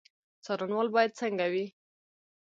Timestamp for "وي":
1.53-1.65